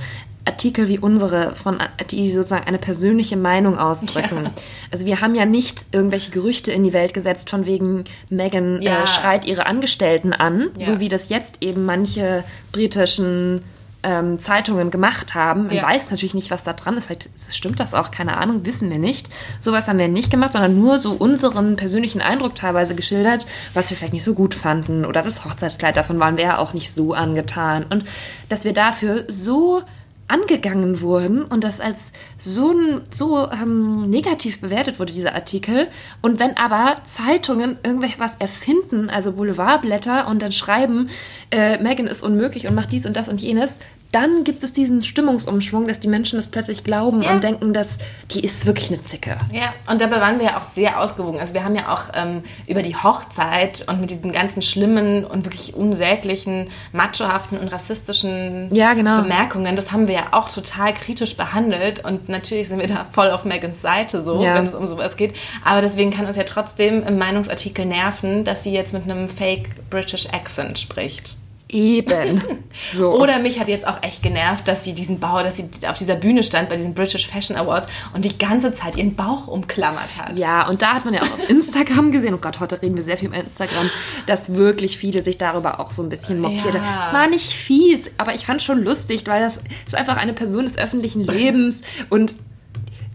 [0.46, 1.78] Artikel wie unsere, von,
[2.10, 4.44] die sozusagen eine persönliche Meinung ausdrücken.
[4.44, 4.50] Ja.
[4.90, 8.84] Also wir haben ja nicht irgendwelche Gerüchte in die Welt gesetzt, von wegen Meghan äh,
[8.84, 9.02] ja.
[9.02, 10.86] äh, schreit ihre Angestellten an, ja.
[10.86, 13.62] so wie das jetzt eben manche britischen
[14.06, 15.66] ähm, Zeitungen gemacht haben.
[15.66, 17.06] Man weiß natürlich nicht, was da dran ist.
[17.06, 19.28] Vielleicht stimmt das auch, keine Ahnung, wissen wir nicht.
[19.58, 23.96] Sowas haben wir nicht gemacht, sondern nur so unseren persönlichen Eindruck teilweise geschildert, was wir
[23.96, 25.04] vielleicht nicht so gut fanden.
[25.04, 27.84] Oder das Hochzeitskleid, davon waren wir ja auch nicht so angetan.
[27.90, 28.04] Und
[28.48, 29.82] dass wir dafür so
[30.28, 32.08] angegangen wurden und das als
[32.38, 32.74] so,
[33.14, 35.88] so ähm, negativ bewertet wurde, dieser Artikel.
[36.20, 41.10] Und wenn aber Zeitungen irgendwas erfinden, also Boulevardblätter, und dann schreiben,
[41.50, 43.78] äh, Megan ist unmöglich und macht dies und das und jenes,
[44.12, 47.32] dann gibt es diesen Stimmungsumschwung, dass die Menschen das plötzlich glauben ja.
[47.32, 47.98] und denken, dass
[48.30, 49.36] die ist wirklich eine Zicke.
[49.52, 51.40] Ja, und dabei waren wir ja auch sehr ausgewogen.
[51.40, 55.44] Also wir haben ja auch ähm, über die Hochzeit und mit diesen ganzen schlimmen und
[55.44, 59.22] wirklich unsäglichen, machohaften und rassistischen ja, genau.
[59.22, 62.04] Bemerkungen, das haben wir ja auch total kritisch behandelt.
[62.04, 64.54] Und natürlich sind wir da voll auf Megans Seite so, ja.
[64.54, 65.34] wenn es um sowas geht.
[65.64, 69.90] Aber deswegen kann uns ja trotzdem im Meinungsartikel nerven, dass sie jetzt mit einem Fake
[69.90, 71.36] British Accent spricht.
[71.68, 72.42] Eben.
[72.92, 73.18] So.
[73.18, 76.14] Oder mich hat jetzt auch echt genervt, dass sie diesen Bauch, dass sie auf dieser
[76.14, 80.38] Bühne stand bei diesen British Fashion Awards und die ganze Zeit ihren Bauch umklammert hat.
[80.38, 83.02] Ja, und da hat man ja auch auf Instagram gesehen, oh Gott, heute reden wir
[83.02, 83.88] sehr viel über Instagram,
[84.26, 86.84] dass wirklich viele sich darüber auch so ein bisschen mokiert haben.
[86.84, 87.04] Ja.
[87.06, 90.64] Es war nicht fies, aber ich fand schon lustig, weil das ist einfach eine Person
[90.64, 92.34] des öffentlichen Lebens und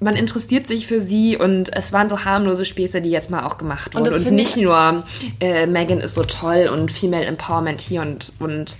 [0.02, 3.58] man interessiert sich für sie und es waren so harmlose Späße, die jetzt mal auch
[3.58, 4.12] gemacht wurden.
[4.12, 5.06] Und, und nicht nur
[5.40, 8.78] äh, Megan ist so toll und Female Empowerment hier und und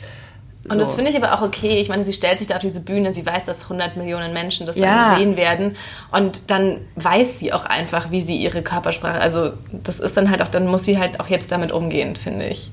[0.63, 0.73] so.
[0.73, 1.79] Und das finde ich aber auch okay.
[1.79, 4.67] Ich meine, sie stellt sich da auf diese Bühne, sie weiß, dass 100 Millionen Menschen
[4.67, 5.10] das ja.
[5.10, 5.75] dann sehen werden.
[6.12, 10.39] Und dann weiß sie auch einfach, wie sie ihre Körpersprache, also das ist dann halt
[10.43, 12.69] auch, dann muss sie halt auch jetzt damit umgehen, finde ich.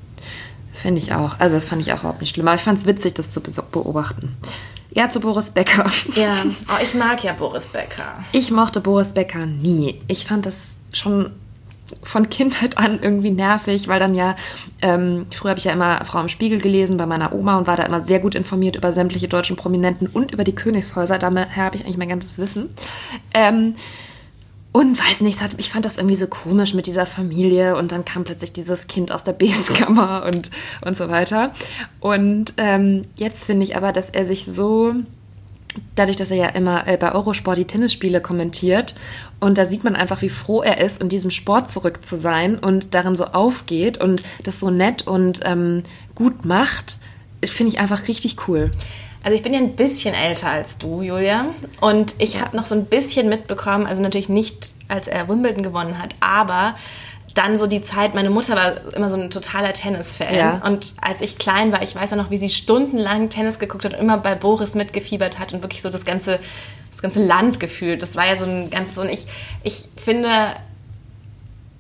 [0.75, 1.41] Finde ich auch.
[1.41, 2.47] Also das fand ich auch überhaupt nicht schlimm.
[2.47, 4.37] Aber ich fand es witzig, das zu beobachten.
[4.91, 5.87] Ja, zu Boris Becker.
[6.15, 6.35] Ja,
[6.69, 8.25] oh, ich mag ja Boris Becker.
[8.33, 10.01] Ich mochte Boris Becker nie.
[10.09, 11.31] Ich fand das schon
[12.03, 14.37] von Kindheit an irgendwie nervig, weil dann ja,
[14.83, 17.77] ähm, früher habe ich ja immer Frau im Spiegel gelesen bei meiner Oma und war
[17.77, 21.19] da immer sehr gut informiert über sämtliche deutschen Prominenten und über die Königshäuser.
[21.19, 22.69] Daher habe ich eigentlich mein ganzes Wissen.
[23.33, 23.75] Ähm,
[24.73, 28.25] und weiß nicht, ich fand das irgendwie so komisch mit dieser Familie und dann kam
[28.25, 30.51] plötzlich dieses Kind aus der Besenkammer und,
[30.85, 31.53] und so weiter.
[32.01, 34.95] Und ähm, jetzt finde ich aber, dass er sich so,
[35.95, 38.95] dadurch, dass er ja immer äh, bei Eurosport die Tennisspiele kommentiert
[39.41, 42.59] und da sieht man einfach, wie froh er ist, in diesem Sport zurück zu sein
[42.59, 45.83] und darin so aufgeht und das so nett und ähm,
[46.15, 46.99] gut macht,
[47.43, 48.71] finde ich einfach richtig cool.
[49.23, 51.47] Also ich bin ja ein bisschen älter als du, Julia.
[51.81, 52.41] Und ich ja.
[52.41, 56.75] habe noch so ein bisschen mitbekommen, also natürlich nicht, als er Wimbledon gewonnen hat, aber
[57.35, 60.35] dann so die Zeit, meine Mutter war immer so ein totaler Tennisfan.
[60.35, 60.61] Ja.
[60.65, 63.95] Und als ich klein war, ich weiß ja noch, wie sie stundenlang Tennis geguckt hat
[63.95, 66.41] und immer bei Boris mitgefiebert hat und wirklich so das ganze,
[66.91, 68.03] das ganze Land gefühlt.
[68.03, 69.27] Das war ja so ein ganzes, und ich,
[69.63, 70.29] ich finde,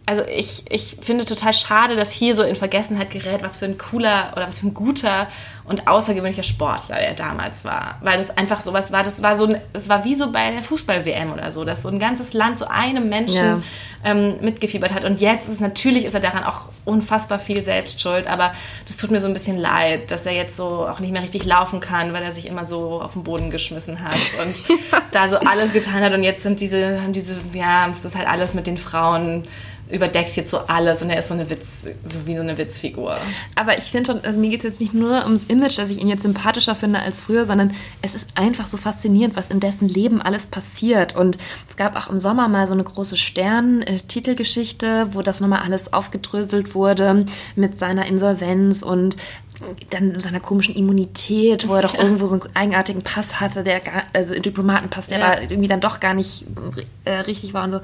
[0.09, 3.77] also ich, ich finde total schade, dass hier so in Vergessenheit gerät, was für ein
[3.77, 5.29] cooler oder was für ein guter
[5.67, 7.99] und außergewöhnlicher Sportler er damals war.
[8.01, 11.31] Weil das einfach sowas war, das war so es war wie so bei der Fußball-WM
[11.31, 13.61] oder so, dass so ein ganzes Land so einem Menschen ja.
[14.03, 15.05] ähm, mitgefiebert hat.
[15.05, 18.55] Und jetzt ist natürlich ist er daran auch unfassbar viel selbst schuld, aber
[18.87, 21.45] das tut mir so ein bisschen leid, dass er jetzt so auch nicht mehr richtig
[21.45, 24.65] laufen kann, weil er sich immer so auf den Boden geschmissen hat und
[25.13, 26.15] da so alles getan hat.
[26.15, 29.45] Und jetzt sind diese, haben diese, ja, ist das halt alles mit den Frauen
[29.91, 33.17] überdeckt jetzt so alles und er ist so eine Witz, so wie so eine Witzfigur.
[33.55, 35.99] Aber ich finde schon, also mir geht es jetzt nicht nur ums Image, dass ich
[35.99, 39.89] ihn jetzt sympathischer finde als früher, sondern es ist einfach so faszinierend, was in dessen
[39.89, 41.17] Leben alles passiert.
[41.17, 45.93] Und es gab auch im Sommer mal so eine große Stern-Titelgeschichte, wo das nochmal alles
[45.93, 47.25] aufgedröselt wurde
[47.57, 49.17] mit seiner Insolvenz und
[49.91, 54.05] dann seiner komischen Immunität, wo er doch irgendwo so einen eigenartigen Pass hatte, der gar,
[54.13, 55.27] also einen Diplomatenpass, der ja.
[55.27, 56.47] aber irgendwie dann doch gar nicht
[57.05, 57.81] äh, richtig war und so.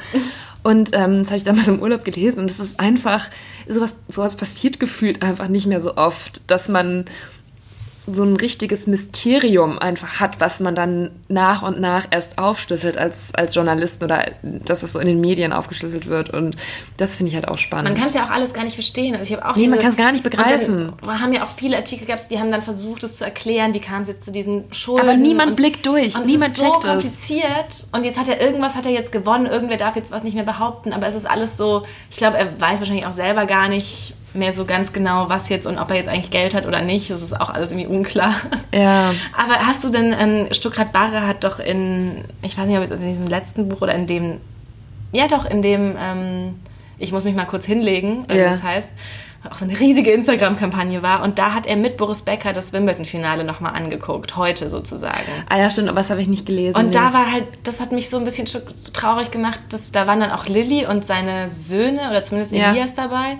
[0.62, 3.28] Und ähm, das habe ich damals im Urlaub gelesen und es ist einfach,
[3.68, 7.04] sowas, sowas passiert gefühlt einfach nicht mehr so oft, dass man
[8.06, 13.34] so ein richtiges Mysterium einfach hat, was man dann nach und nach erst aufschlüsselt als,
[13.34, 16.30] als Journalist oder dass es so in den Medien aufgeschlüsselt wird.
[16.30, 16.56] Und
[16.98, 17.90] das finde ich halt auch spannend.
[17.92, 19.16] Man kann es ja auch alles gar nicht verstehen.
[19.16, 20.92] Also ich auch nee, diese, man kann es gar nicht begreifen.
[21.02, 23.80] Wir haben ja auch viele Artikel gehabt, die haben dann versucht, es zu erklären, wie
[23.80, 25.08] kam es jetzt zu diesen Schulden.
[25.08, 27.86] Aber niemand und, blickt durch, und niemand es ist so kompliziert.
[27.92, 30.44] Und jetzt hat er irgendwas, hat er jetzt gewonnen, irgendwer darf jetzt was nicht mehr
[30.44, 30.92] behaupten.
[30.92, 34.52] Aber es ist alles so, ich glaube, er weiß wahrscheinlich auch selber gar nicht, mehr
[34.52, 37.10] so ganz genau, was jetzt und ob er jetzt eigentlich Geld hat oder nicht.
[37.10, 38.34] Das ist auch alles irgendwie unklar.
[38.72, 39.14] Ja.
[39.36, 42.92] Aber hast du denn, ähm, Stuckrad Barre hat doch in, ich weiß nicht, ob jetzt
[42.92, 44.40] in diesem letzten Buch oder in dem,
[45.12, 46.56] ja doch, in dem, ähm,
[46.98, 48.50] ich muss mich mal kurz hinlegen, wie ja.
[48.50, 48.88] das heißt,
[49.50, 51.22] auch so eine riesige Instagram-Kampagne war.
[51.22, 55.30] Und da hat er mit Boris Becker das Wimbledon-Finale nochmal angeguckt, heute sozusagen.
[55.48, 56.78] Ah ja, stimmt, aber das habe ich nicht gelesen.
[56.78, 58.46] Und da war halt, das hat mich so ein bisschen
[58.92, 63.04] traurig gemacht, dass, da waren dann auch Lilly und seine Söhne oder zumindest Elias ja.
[63.04, 63.36] dabei.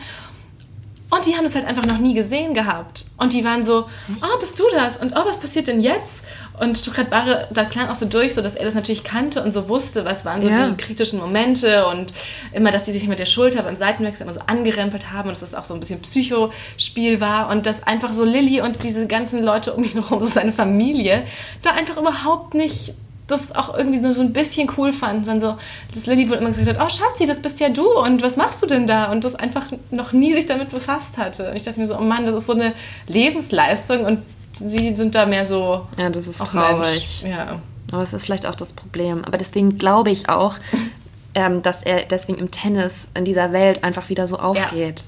[1.10, 3.04] Und die haben es halt einfach noch nie gesehen gehabt.
[3.18, 3.86] Und die waren so,
[4.20, 4.96] oh, bist du das?
[4.96, 6.24] Und oh, was passiert denn jetzt?
[6.58, 9.52] Und Stuttgart Barre, da klang auch so durch, so dass er das natürlich kannte und
[9.52, 10.68] so wusste, was waren so Ja.
[10.68, 12.12] die kritischen Momente und
[12.52, 15.40] immer, dass die sich mit der Schulter beim Seitenwechsel immer so angerempelt haben und dass
[15.40, 19.42] das auch so ein bisschen Psychospiel war und dass einfach so Lilly und diese ganzen
[19.42, 21.24] Leute um ihn herum, so seine Familie,
[21.62, 22.94] da einfach überhaupt nicht
[23.26, 25.58] das auch irgendwie nur so ein bisschen cool fanden, sondern so,
[25.94, 28.62] dass Lilly wohl immer gesagt hat, oh Schatzi, das bist ja du und was machst
[28.62, 29.10] du denn da?
[29.10, 31.50] Und das einfach noch nie sich damit befasst hatte.
[31.50, 32.74] Und ich dachte mir so, oh Mann, das ist so eine
[33.06, 37.22] Lebensleistung und sie sind da mehr so, Ja, das ist traurig.
[37.22, 37.60] Mensch, ja.
[37.92, 39.24] Aber es ist vielleicht auch das Problem.
[39.24, 40.56] Aber deswegen glaube ich auch,
[41.34, 45.04] ähm, dass er deswegen im Tennis in dieser Welt einfach wieder so aufgeht.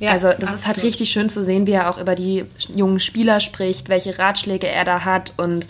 [0.00, 0.84] Ja, also das ist halt absolut.
[0.84, 2.44] richtig schön zu sehen, wie er auch über die
[2.74, 5.32] jungen Spieler spricht, welche Ratschläge er da hat.
[5.36, 5.66] Und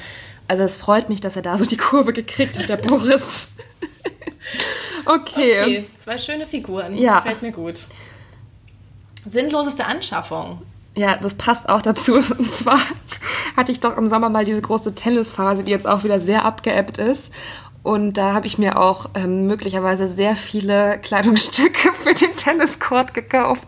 [0.48, 3.48] also es freut mich, dass er da so die Kurve gekriegt hat, der Boris.
[5.06, 5.62] okay.
[5.62, 6.96] Okay, zwei schöne Figuren.
[6.96, 7.20] Ja.
[7.20, 7.86] Gefällt mir gut.
[9.26, 10.62] Sinnloseste Anschaffung.
[10.96, 12.14] Ja, das passt auch dazu.
[12.14, 12.78] Und zwar
[13.56, 16.98] hatte ich doch im Sommer mal diese große Tennisphase, die jetzt auch wieder sehr abgeebbt
[16.98, 17.30] ist.
[17.84, 23.62] Und da habe ich mir auch ähm, möglicherweise sehr viele Kleidungsstücke für den Tenniscourt gekauft,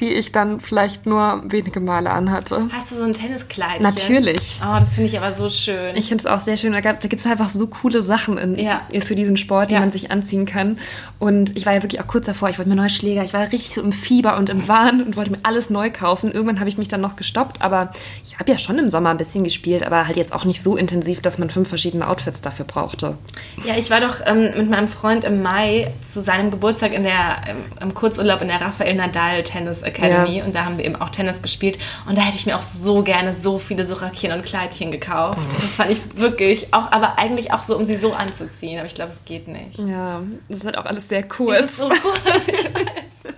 [0.00, 2.66] die ich dann vielleicht nur wenige Male anhatte.
[2.72, 3.82] Hast du so ein Tenniskleidchen?
[3.82, 4.58] Natürlich.
[4.64, 5.94] Oh, das finde ich aber so schön.
[5.94, 6.72] Ich finde es auch sehr schön.
[6.72, 8.80] Da, gab- da gibt es einfach so coole Sachen in, Ja.
[9.04, 9.80] für diesen Sport, die Ja.
[9.80, 10.78] man sich anziehen kann.
[11.18, 12.48] Und ich war ja wirklich auch kurz davor.
[12.48, 13.22] Ich wollte mir neue Schläger.
[13.24, 16.32] Ich war richtig so im Fieber und im Wahn und wollte mir alles neu kaufen.
[16.32, 17.60] Irgendwann habe ich mich dann noch gestoppt.
[17.60, 17.92] Aber
[18.24, 20.78] ich habe ja schon im Sommer ein bisschen gespielt, aber halt jetzt auch nicht so
[20.78, 23.18] intensiv, dass man fünf verschiedene Outfits dafür brauchte.
[23.64, 27.42] Ja, ich war doch ähm, mit meinem Freund im Mai zu seinem Geburtstag in der,
[27.50, 30.44] im, im Kurzurlaub in der Rafael Nadal Tennis Academy Ja.
[30.44, 33.02] und da haben wir eben auch Tennis gespielt und da hätte ich mir auch so
[33.02, 35.38] gerne so viele Sorakchen und Kleidchen gekauft.
[35.60, 38.94] Das fand ich wirklich, auch, aber eigentlich auch so, um sie so anzuziehen, aber ich
[38.94, 39.78] glaube, es geht nicht.
[39.78, 41.64] Ja, das ist halt auch alles sehr kurz.
[41.64, 43.34] ist so kurz, ich weiß.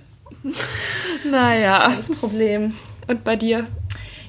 [1.31, 1.93] Naja.
[1.97, 2.75] Das Problem.
[3.09, 3.67] Und bei dir?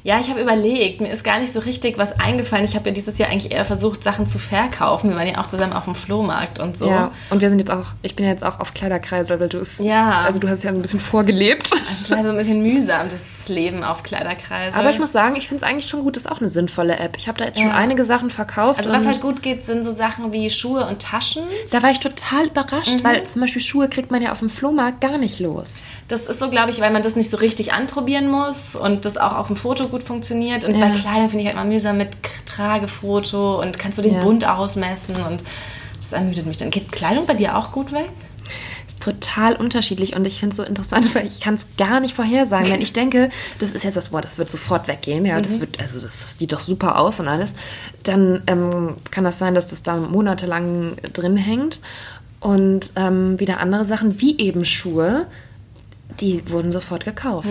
[0.06, 2.66] Ja, ich habe überlegt, mir ist gar nicht so richtig was eingefallen.
[2.66, 5.10] Ich habe ja dieses Jahr eigentlich eher versucht, Sachen zu verkaufen.
[5.10, 6.90] Wir waren ja auch zusammen auf dem Flohmarkt und so.
[6.90, 9.60] Ja, und wir sind jetzt auch, ich bin ja jetzt auch auf Kleiderkreisel, weil du
[9.60, 10.24] es, Ja.
[10.26, 11.72] also du hast ja ein bisschen vorgelebt.
[11.94, 14.76] Es ist leider so ein bisschen mühsam, das Leben auf Kleiderkreise.
[14.78, 17.16] Aber ich muss sagen, ich finde es eigentlich schon gut, ist auch eine sinnvolle App.
[17.18, 17.76] Ich habe da jetzt schon Ja.
[17.76, 18.80] einige Sachen verkauft.
[18.80, 21.44] Also was halt gut geht, sind so Sachen wie Schuhe und Taschen.
[21.72, 23.04] Da war ich total überrascht, Mhm.
[23.06, 25.84] weil zum Beispiel Schuhe kriegt man ja auf dem Flohmarkt gar nicht los.
[26.10, 29.16] Das ist so, glaube ich, weil man das nicht so richtig anprobieren muss und das
[29.16, 30.64] auch auf dem Foto gut funktioniert.
[30.66, 30.88] Und Ja.
[30.88, 32.10] bei Kleidern finde ich halt mal mühsam mit
[32.48, 34.24] Tragefoto und kannst du den Ja.
[34.24, 35.44] Bund ausmessen und
[35.98, 36.72] das ermüdet mich dann.
[36.72, 38.10] Geht Kleidung bei dir auch gut weg?
[38.90, 42.16] Ist total unterschiedlich und ich finde es so interessant, weil ich kann es gar nicht
[42.16, 42.72] vorhersagen.
[42.72, 43.30] Wenn ich denke,
[43.60, 45.44] das ist jetzt das Wort, das wird sofort weggehen, ja, Mhm.
[45.44, 47.54] das wird, also das sieht doch super aus und alles,
[48.02, 51.80] dann ähm, kann das sein, dass das da monatelang drin hängt.
[52.40, 55.28] Und ähm, wieder andere Sachen, wie eben Schuhe,
[56.20, 57.48] die wurden sofort gekauft.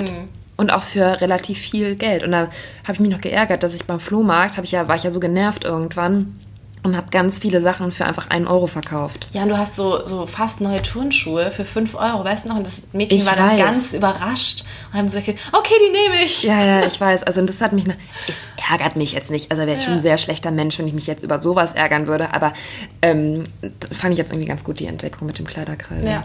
[0.62, 2.22] Und auch für relativ viel Geld.
[2.22, 2.42] Und da
[2.84, 5.10] habe ich mich noch geärgert, dass ich beim Flohmarkt, hab ich ja, war ich ja
[5.10, 6.38] so genervt irgendwann
[6.84, 9.30] und habe ganz viele Sachen für einfach einen Euro verkauft.
[9.32, 12.56] Ja, und du hast so, so fast neue Turnschuhe für 5 Euro, weißt du noch?
[12.56, 13.58] Und das Mädchen Ich war dann weiß.
[13.60, 16.42] ganz überrascht und hat so gesagt, okay, die nehme ich.
[16.42, 17.22] Ja, ja, ich weiß.
[17.22, 17.86] Also das hat mich.
[17.86, 18.34] ne- Es
[18.70, 19.50] ärgert mich jetzt nicht.
[19.52, 22.08] Also wäre ich schon ein sehr schlechter Mensch, wenn ich mich jetzt über sowas ärgern
[22.08, 22.34] würde.
[22.34, 22.52] Aber
[23.00, 23.44] ähm,
[23.92, 26.04] fand ich jetzt irgendwie ganz gut die Entdeckung mit dem Kleiderkreis.
[26.04, 26.24] Ja.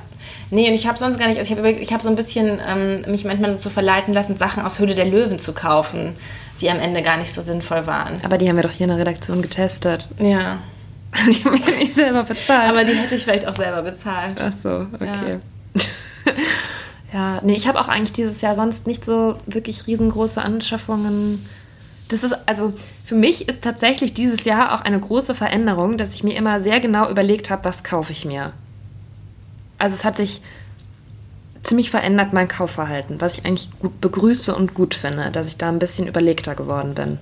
[0.50, 2.60] Nee, und ich habe sonst gar nicht, also ich habe ich hab so ein bisschen
[2.68, 6.16] ähm, mich manchmal dazu verleiten lassen, Sachen aus Höhle der Löwen zu kaufen,
[6.62, 8.20] die am Ende gar nicht so sinnvoll waren.
[8.24, 10.10] Aber die haben wir doch hier in der Redaktion getestet.
[10.20, 10.60] Ja.
[11.26, 12.70] Die haben wir nicht selber bezahlt.
[12.70, 14.40] Aber die hätte ich vielleicht auch selber bezahlt.
[14.42, 15.40] Ach so, okay.
[17.14, 21.46] Ja, nee, ich habe auch eigentlich dieses Jahr sonst nicht so wirklich riesengroße Anschaffungen.
[22.10, 22.74] Das ist, also
[23.06, 26.80] für mich ist tatsächlich dieses Jahr auch eine große Veränderung, dass ich mir immer sehr
[26.80, 28.54] genau überlegt habe, was kaufe ich mir.
[29.78, 30.42] Also es hat sich
[31.68, 35.70] ziemlich verändert, mein Kaufverhalten, was ich eigentlich gut begrüße und gut finde, dass ich da
[35.70, 37.20] ein bisschen überlegter geworden bin.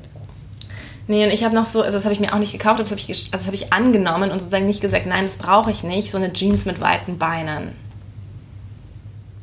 [1.08, 2.90] Nee, und ich habe noch so, also das habe ich mir auch nicht gekauft, das
[2.92, 5.84] habe ich, also das habe ich angenommen und sozusagen nicht gesagt, nein, das brauche ich
[5.84, 7.74] nicht, so eine Jeans mit weiten Beinen.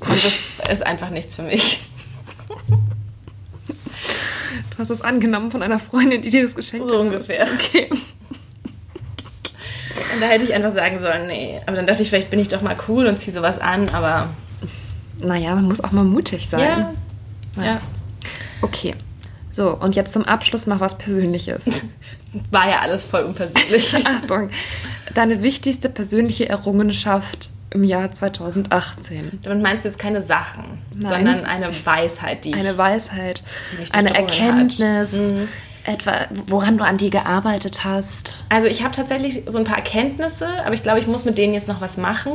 [0.00, 0.38] Und das
[0.70, 1.80] ist einfach nichts für mich.
[4.70, 7.00] Du hast es angenommen von einer Freundin, die dir das geschenkt So hat.
[7.00, 7.46] ungefähr.
[7.54, 7.88] Okay.
[10.14, 11.60] Und da hätte ich einfach sagen sollen, nee.
[11.66, 14.28] Aber dann dachte ich, vielleicht bin ich doch mal cool und ziehe sowas an, aber
[15.18, 16.60] Naja, man muss auch mal mutig sein.
[16.60, 16.94] ja.
[17.56, 17.64] Ja.
[17.64, 17.80] ja.
[18.62, 18.94] Okay.
[19.54, 21.84] So, und jetzt zum Abschluss noch was Persönliches.
[22.50, 23.94] War ja alles voll unpersönlich.
[24.06, 24.50] Achtung.
[25.14, 29.40] Deine wichtigste persönliche Errungenschaft im Jahr 2018.
[29.42, 31.08] Damit meinst du jetzt keine Sachen, Nein.
[31.08, 35.48] sondern eine Weisheit, die ich Eine Weisheit, die mich eine Erkenntnis, Hat.
[35.84, 38.44] Etwa, woran du an dir gearbeitet hast?
[38.48, 41.54] Also ich habe tatsächlich so ein paar Erkenntnisse, aber ich glaube, ich muss mit denen
[41.54, 42.32] jetzt noch was machen.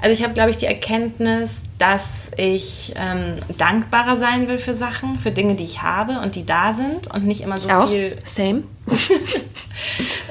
[0.00, 5.18] Also ich habe, glaube ich, die Erkenntnis, dass ich ähm, dankbarer sein will für Sachen,
[5.18, 7.88] für Dinge, die ich habe und die da sind und nicht immer so ich auch.
[7.88, 8.18] viel.
[8.24, 8.64] Same.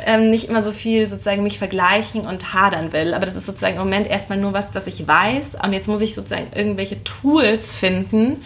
[0.06, 3.16] ähm, nicht immer so viel sozusagen mich vergleichen und hadern will.
[3.16, 5.58] Aber das ist sozusagen im Moment erstmal nur was, das ich weiß.
[5.64, 8.38] Und jetzt muss ich sozusagen irgendwelche Tools finden,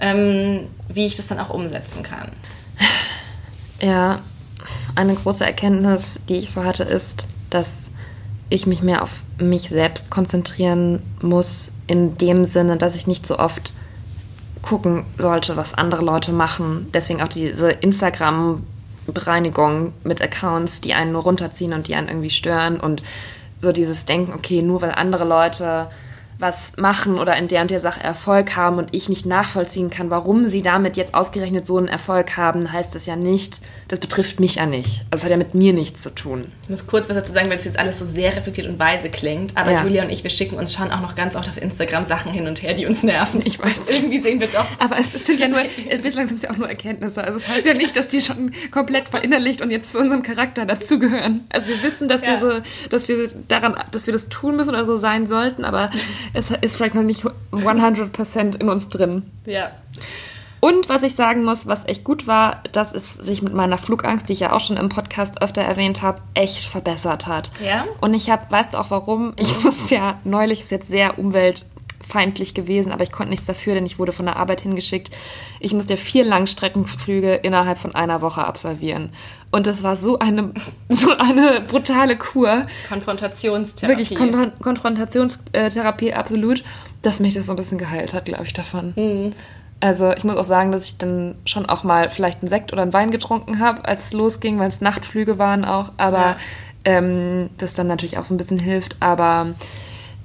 [0.00, 2.30] ähm, wie ich das dann auch umsetzen kann.
[3.80, 4.20] Ja,
[4.94, 7.90] eine große Erkenntnis, die ich so hatte, ist, dass
[8.48, 13.38] ich mich mehr auf mich selbst konzentrieren muss, in dem Sinne, dass ich nicht so
[13.38, 13.72] oft
[14.62, 16.88] gucken sollte, was andere Leute machen.
[16.92, 22.80] Deswegen auch diese Instagram-Bereinigung mit Accounts, die einen nur runterziehen und die einen irgendwie stören
[22.80, 23.04] und
[23.56, 25.88] so dieses Denken, okay, nur weil andere Leute
[26.40, 30.10] was machen oder in der und der Sache Erfolg haben und ich nicht nachvollziehen kann,
[30.10, 34.40] warum sie damit jetzt ausgerechnet so einen Erfolg haben, heißt das ja nicht, das betrifft
[34.40, 35.00] mich ja nicht.
[35.10, 36.52] Also das hat ja mit mir nichts zu tun.
[36.62, 39.10] Ich muss kurz was dazu sagen, weil das jetzt alles so sehr reflektiert und weise
[39.10, 39.56] klingt.
[39.56, 39.82] Aber ja.
[39.82, 42.46] Julia und ich, wir schicken uns schon auch noch ganz oft auf Instagram Sachen hin
[42.46, 43.42] und her, die uns nerven.
[43.44, 43.88] Ich weiß.
[43.88, 44.66] Irgendwie sehen wir doch.
[44.78, 45.58] Aber es sind ja nur,
[46.02, 47.22] bislang sind es ja auch nur Erkenntnisse.
[47.24, 50.22] Also es das heißt ja nicht, dass die schon komplett verinnerlicht und jetzt zu unserem
[50.22, 51.44] Charakter dazugehören.
[51.50, 52.28] Also wir wissen, dass ja.
[52.28, 55.90] wir so, dass wir daran, dass wir das tun müssen oder so sein sollten, aber
[56.32, 59.30] es ist vielleicht noch nicht 100% in uns drin.
[59.46, 59.70] Ja.
[60.60, 64.28] Und was ich sagen muss, was echt gut war, dass es sich mit meiner Flugangst,
[64.28, 67.50] die ich ja auch schon im Podcast öfter erwähnt habe, echt verbessert hat.
[67.64, 67.86] Ja.
[68.02, 69.32] Und ich habe, weißt du auch warum?
[69.36, 71.18] Ich musste ja neulich, ist jetzt sehr
[72.10, 75.10] umweltfeindlich gewesen, aber ich konnte nichts dafür, denn ich wurde von der Arbeit hingeschickt.
[75.60, 79.10] Ich musste ja vier Langstreckenflüge innerhalb von einer Woche absolvieren.
[79.50, 80.52] Und das war so eine,
[80.88, 82.62] so eine brutale Kur.
[82.88, 83.98] Konfrontationstherapie.
[83.98, 86.64] Wirklich Kon Konfrontationstherapie, absolut,
[87.02, 88.92] dass mich das so ein bisschen geheilt hat, glaube ich, davon.
[88.96, 89.32] Mhm.
[89.82, 92.82] Also ich muss auch sagen, dass ich dann schon auch mal vielleicht einen Sekt oder
[92.82, 95.92] einen Wein getrunken habe, als es losging, weil es Nachtflüge waren auch.
[95.96, 96.36] Aber ja.
[96.84, 98.96] ähm, das dann natürlich auch so ein bisschen hilft.
[99.00, 99.46] Aber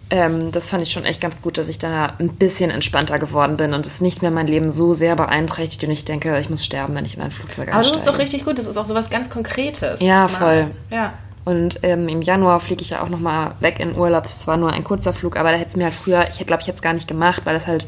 [0.09, 3.57] ähm, das fand ich schon echt ganz gut, dass ich da ein bisschen entspannter geworden
[3.57, 6.63] bin und es nicht mehr mein Leben so sehr beeinträchtigt und ich denke, ich muss
[6.63, 7.73] sterben, wenn ich in ein Flugzeug einsteige.
[7.73, 8.59] Aber das ist doch richtig gut.
[8.59, 10.01] Das ist auch so was ganz Konkretes.
[10.01, 10.71] Ja, voll.
[10.91, 11.13] Ja.
[11.45, 14.25] Und ähm, im Januar fliege ich ja auch nochmal weg in Urlaub.
[14.25, 16.61] Es war nur ein kurzer Flug, aber da hätte es mir halt früher, ich glaube,
[16.61, 17.85] ich hätte es gar nicht gemacht, weil das halt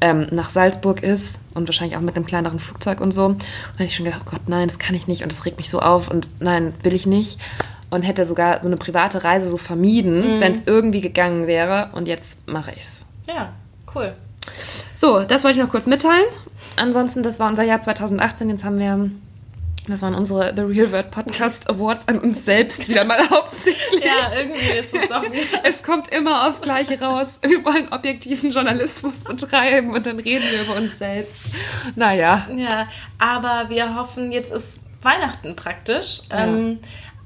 [0.00, 3.26] ähm, nach Salzburg ist und wahrscheinlich auch mit einem kleineren Flugzeug und so.
[3.26, 5.44] Und da hätte ich schon gedacht, oh Gott, nein, das kann ich nicht und das
[5.44, 7.40] regt mich so auf und nein, will ich nicht.
[7.90, 10.40] Und hätte sogar so eine private Reise so vermieden, mhm.
[10.40, 11.90] wenn es irgendwie gegangen wäre.
[11.92, 13.06] Und jetzt mache ich's.
[13.26, 13.52] Ja,
[13.94, 14.14] cool.
[14.94, 16.26] So, das wollte ich noch kurz mitteilen.
[16.76, 18.48] Ansonsten, das war unser Jahr 2018.
[18.48, 19.10] Jetzt haben wir
[19.88, 24.04] das waren unsere The Real World Podcast Awards an uns selbst wieder mal hauptsächlich.
[24.04, 25.64] ja, irgendwie ist es doch wieder.
[25.64, 27.40] Es kommt immer aufs Gleiche raus.
[27.42, 31.38] Wir wollen objektiven Journalismus betreiben und dann reden wir über uns selbst.
[31.96, 32.46] Naja.
[32.54, 36.22] Ja, aber wir hoffen, jetzt ist Weihnachten praktisch.
[36.30, 36.44] Ja.
[36.44, 36.78] Ähm,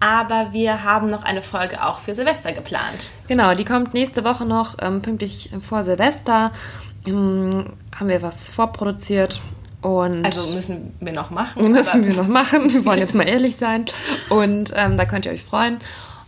[0.05, 3.11] aber wir haben noch eine Folge auch für Silvester geplant.
[3.27, 6.53] Genau, die kommt nächste Woche noch ähm, pünktlich vor Silvester.
[7.07, 9.41] Ähm, haben wir was vorproduziert
[9.81, 11.71] und also müssen wir noch machen.
[11.73, 12.73] Müssen wir noch machen.
[12.73, 13.87] Wir wollen jetzt mal ehrlich sein.
[14.29, 15.81] Und ähm, da könnt ihr euch freuen.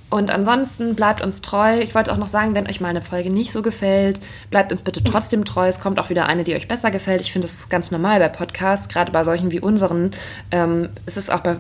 [0.09, 1.81] Und ansonsten bleibt uns treu.
[1.81, 4.85] Ich wollte auch noch sagen, wenn euch mal eine Folge nicht so gefällt, bleibt uns
[4.85, 5.67] bitte trotzdem treu.
[5.67, 7.21] Es kommt auch wieder eine, die euch besser gefällt.
[7.21, 10.13] Ich finde das ganz normal bei Podcasts, gerade bei solchen wie unseren.
[10.53, 11.57] Ähm, es ist auch bei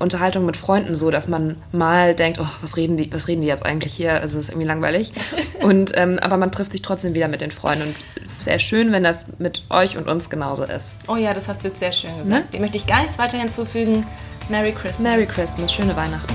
[0.00, 3.46] Unterhaltung mit Freunden so, dass man mal denkt, oh, was reden die, was reden die
[3.46, 4.14] jetzt eigentlich hier?
[4.14, 5.12] Also es ist irgendwie langweilig.
[5.62, 7.84] Und ähm, aber man trifft sich trotzdem wieder mit den Freunden.
[7.84, 7.96] Und
[8.28, 10.98] es wäre schön, wenn das mit euch und uns genauso ist.
[11.08, 12.28] Oh ja, das hast du jetzt sehr schön gesagt.
[12.28, 12.44] Ne?
[12.52, 14.04] Dem möchte ich gar nichts weiter hinzufügen.
[14.48, 15.00] Merry Christmas.
[15.00, 16.34] Merry Christmas, schöne Weihnachten.